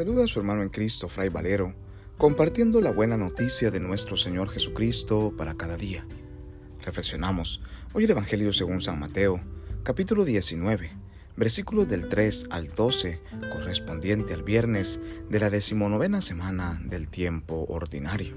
[0.00, 1.74] saluda a su hermano en Cristo, Fray Valero,
[2.16, 6.06] compartiendo la buena noticia de nuestro Señor Jesucristo para cada día.
[6.80, 7.60] Reflexionamos
[7.92, 9.42] hoy el Evangelio según San Mateo,
[9.82, 10.90] capítulo 19,
[11.36, 13.20] versículos del 3 al 12,
[13.52, 18.34] correspondiente al viernes de la decimonovena semana del tiempo ordinario.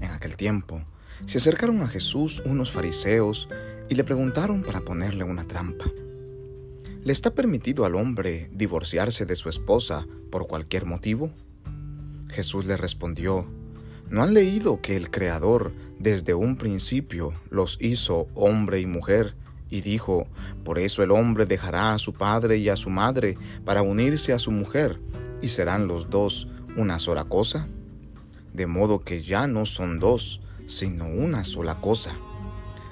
[0.00, 0.84] En aquel tiempo,
[1.26, 3.48] se acercaron a Jesús unos fariseos
[3.88, 5.84] y le preguntaron para ponerle una trampa.
[7.06, 11.30] ¿Le está permitido al hombre divorciarse de su esposa por cualquier motivo?
[12.30, 13.46] Jesús le respondió,
[14.10, 19.36] ¿no han leído que el Creador desde un principio los hizo hombre y mujer?
[19.70, 20.26] Y dijo,
[20.64, 24.40] por eso el hombre dejará a su padre y a su madre para unirse a
[24.40, 24.98] su mujer,
[25.40, 27.68] y serán los dos una sola cosa.
[28.52, 32.16] De modo que ya no son dos, sino una sola cosa.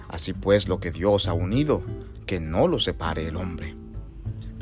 [0.07, 1.83] Así pues lo que Dios ha unido,
[2.27, 3.75] que no lo separe el hombre.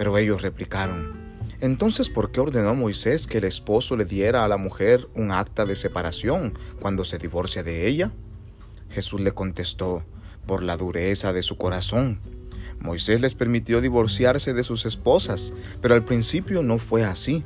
[0.03, 1.13] Pero ellos replicaron,
[1.61, 5.65] entonces ¿por qué ordenó Moisés que el esposo le diera a la mujer un acta
[5.65, 8.11] de separación cuando se divorcia de ella?
[8.91, 10.03] Jesús le contestó,
[10.45, 12.19] por la dureza de su corazón.
[12.81, 17.45] Moisés les permitió divorciarse de sus esposas, pero al principio no fue así.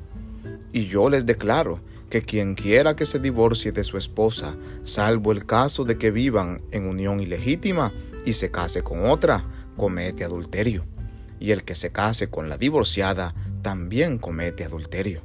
[0.73, 5.45] Y yo les declaro que quien quiera que se divorcie de su esposa, salvo el
[5.45, 7.93] caso de que vivan en unión ilegítima
[8.25, 9.45] y se case con otra,
[9.77, 10.87] comete adulterio
[11.39, 15.23] y el que se case con la divorciada también comete adulterio.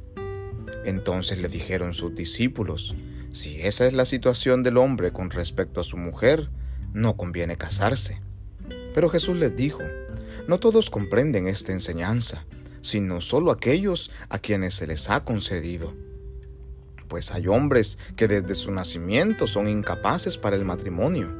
[0.85, 2.95] Entonces le dijeron sus discípulos,
[3.33, 6.49] si esa es la situación del hombre con respecto a su mujer,
[6.93, 8.21] no conviene casarse.
[8.93, 9.81] Pero Jesús les dijo,
[10.47, 12.45] no todos comprenden esta enseñanza,
[12.81, 15.93] sino solo aquellos a quienes se les ha concedido.
[17.07, 21.31] Pues hay hombres que desde su nacimiento son incapaces para el matrimonio.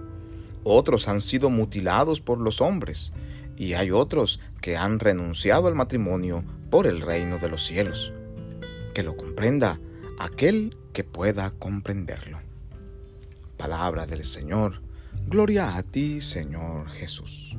[0.64, 3.12] Otros han sido mutilados por los hombres
[3.58, 8.14] y hay otros que han renunciado al matrimonio por el reino de los cielos.
[8.94, 9.80] Que lo comprenda
[10.20, 12.40] aquel que pueda comprenderlo.
[13.58, 14.82] Palabra del Señor.
[15.28, 17.56] Gloria a ti, Señor Jesús.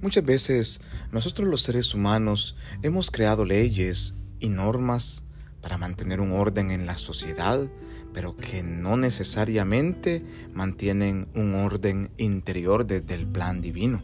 [0.00, 0.80] Muchas veces
[1.12, 5.24] nosotros los seres humanos hemos creado leyes y normas
[5.60, 7.68] para mantener un orden en la sociedad,
[8.12, 14.02] pero que no necesariamente mantienen un orden interior desde el plan divino.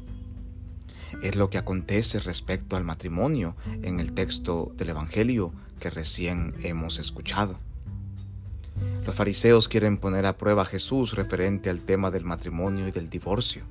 [1.23, 6.99] Es lo que acontece respecto al matrimonio en el texto del Evangelio que recién hemos
[6.99, 7.59] escuchado.
[9.07, 13.09] Los fariseos quieren poner a prueba a Jesús referente al tema del matrimonio y del
[13.09, 13.63] divorcio.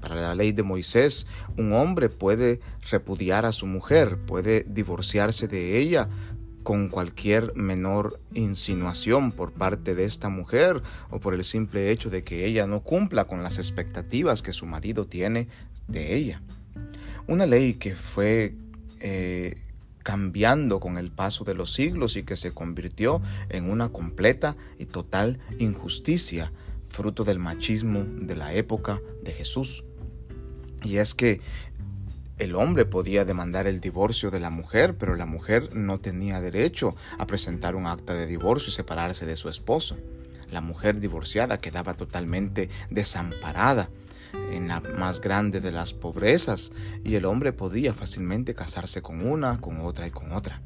[0.00, 1.26] Para la ley de Moisés,
[1.56, 6.08] un hombre puede repudiar a su mujer, puede divorciarse de ella
[6.68, 12.24] con cualquier menor insinuación por parte de esta mujer o por el simple hecho de
[12.24, 15.48] que ella no cumpla con las expectativas que su marido tiene
[15.86, 16.42] de ella.
[17.26, 18.54] Una ley que fue
[19.00, 19.62] eh,
[20.02, 24.84] cambiando con el paso de los siglos y que se convirtió en una completa y
[24.84, 26.52] total injusticia,
[26.90, 29.84] fruto del machismo de la época de Jesús.
[30.84, 31.40] Y es que
[32.38, 36.96] el hombre podía demandar el divorcio de la mujer, pero la mujer no tenía derecho
[37.18, 39.96] a presentar un acta de divorcio y separarse de su esposo.
[40.50, 43.90] La mujer divorciada quedaba totalmente desamparada
[44.52, 46.72] en la más grande de las pobrezas
[47.04, 50.62] y el hombre podía fácilmente casarse con una, con otra y con otra.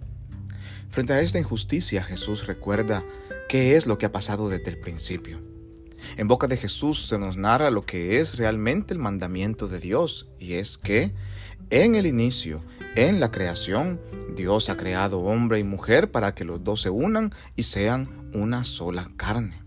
[0.91, 3.03] Frente a esta injusticia Jesús recuerda
[3.49, 5.51] qué es lo que ha pasado desde el principio.
[6.16, 10.28] En boca de Jesús se nos narra lo que es realmente el mandamiento de Dios
[10.38, 11.14] y es que
[11.70, 12.60] en el inicio,
[12.96, 13.98] en la creación,
[14.36, 18.64] Dios ha creado hombre y mujer para que los dos se unan y sean una
[18.64, 19.62] sola carne.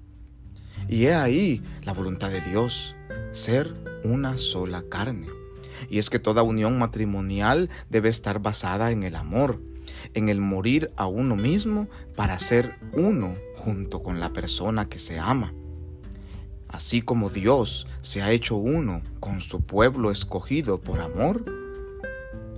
[0.88, 2.96] Y he ahí la voluntad de Dios,
[3.32, 5.28] ser una sola carne.
[5.90, 9.62] Y es que toda unión matrimonial debe estar basada en el amor,
[10.14, 15.18] en el morir a uno mismo para ser uno junto con la persona que se
[15.18, 15.54] ama.
[16.76, 21.46] Así como Dios se ha hecho uno con su pueblo escogido por amor,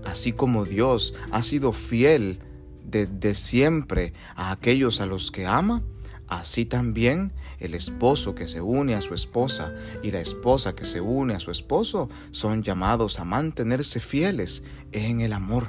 [0.06, 2.40] así como Dios ha sido fiel
[2.84, 5.84] desde siempre a aquellos a los que ama,
[6.28, 11.00] así también el esposo que se une a su esposa y la esposa que se
[11.00, 15.68] une a su esposo son llamados a mantenerse fieles en el amor.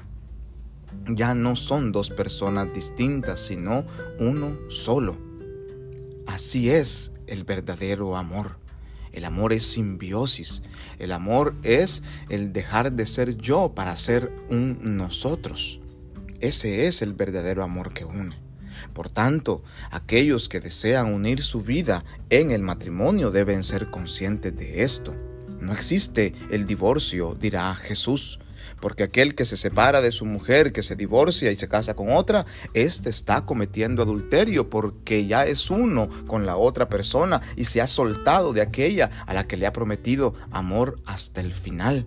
[1.07, 3.85] Ya no son dos personas distintas, sino
[4.19, 5.19] uno solo.
[6.27, 8.59] Así es el verdadero amor.
[9.13, 10.63] El amor es simbiosis.
[10.99, 15.81] El amor es el dejar de ser yo para ser un nosotros.
[16.41, 18.37] Ese es el verdadero amor que une.
[18.93, 24.83] Por tanto, aquellos que desean unir su vida en el matrimonio deben ser conscientes de
[24.83, 25.15] esto.
[25.61, 28.39] No existe el divorcio, dirá Jesús.
[28.81, 32.11] Porque aquel que se separa de su mujer, que se divorcia y se casa con
[32.11, 37.81] otra, éste está cometiendo adulterio porque ya es uno con la otra persona y se
[37.81, 42.07] ha soltado de aquella a la que le ha prometido amor hasta el final.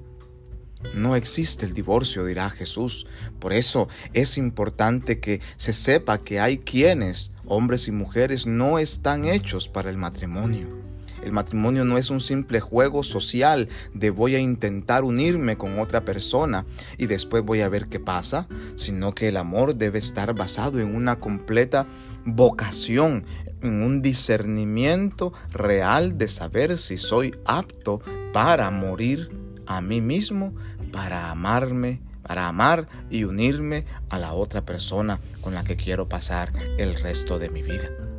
[0.95, 3.05] No existe el divorcio, dirá Jesús.
[3.39, 9.25] Por eso es importante que se sepa que hay quienes, hombres y mujeres, no están
[9.25, 10.90] hechos para el matrimonio.
[11.23, 16.03] El matrimonio no es un simple juego social de voy a intentar unirme con otra
[16.03, 16.65] persona
[16.97, 20.95] y después voy a ver qué pasa, sino que el amor debe estar basado en
[20.95, 21.85] una completa
[22.25, 23.25] vocación,
[23.61, 28.01] en un discernimiento real de saber si soy apto
[28.33, 29.29] para morir
[29.67, 30.53] a mí mismo
[30.91, 36.51] para amarme, para amar y unirme a la otra persona con la que quiero pasar
[36.77, 38.10] el resto de mi vida.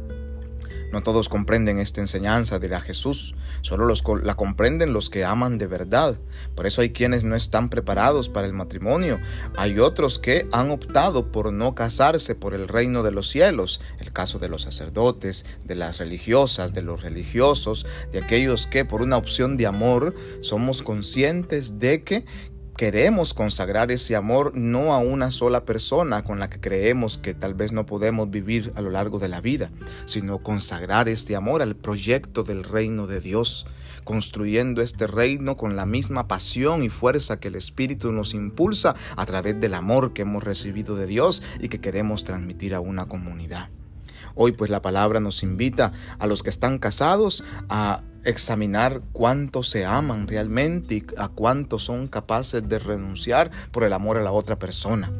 [0.93, 5.67] No todos comprenden esta enseñanza, dirá Jesús, solo los, la comprenden los que aman de
[5.67, 6.19] verdad.
[6.55, 9.19] Por eso hay quienes no están preparados para el matrimonio.
[9.57, 13.81] Hay otros que han optado por no casarse por el reino de los cielos.
[13.99, 19.01] El caso de los sacerdotes, de las religiosas, de los religiosos, de aquellos que por
[19.01, 22.27] una opción de amor somos conscientes de que
[22.77, 27.55] queremos consagrar ese amor no a una sola persona con la que creemos que tal
[27.55, 29.71] vez no podemos vivir a lo largo de la vida,
[30.07, 33.67] sino consagrar este amor al proyecto del reino de Dios,
[34.05, 39.27] construyendo este reino con la misma pasión y fuerza que el Espíritu nos impulsa a
[39.27, 43.69] través del amor que hemos recibido de Dios y que queremos transmitir a una comunidad.
[44.35, 49.85] Hoy pues la palabra nos invita a los que están casados a examinar cuánto se
[49.85, 54.59] aman realmente y a cuánto son capaces de renunciar por el amor a la otra
[54.59, 55.13] persona.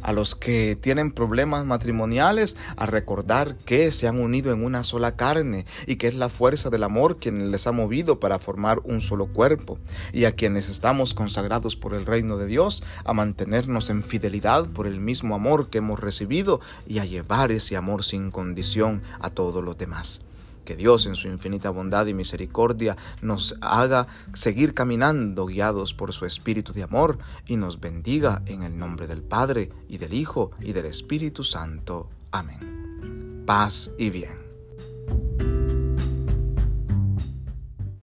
[0.00, 5.16] A los que tienen problemas matrimoniales, a recordar que se han unido en una sola
[5.16, 9.00] carne y que es la fuerza del amor quien les ha movido para formar un
[9.00, 9.78] solo cuerpo.
[10.12, 14.86] Y a quienes estamos consagrados por el reino de Dios, a mantenernos en fidelidad por
[14.86, 19.64] el mismo amor que hemos recibido y a llevar ese amor sin condición a todos
[19.64, 20.22] los demás.
[20.68, 26.26] Que Dios en su infinita bondad y misericordia nos haga seguir caminando guiados por su
[26.26, 27.16] espíritu de amor
[27.46, 32.10] y nos bendiga en el nombre del Padre y del Hijo y del Espíritu Santo.
[32.32, 33.44] Amén.
[33.46, 34.47] Paz y bien.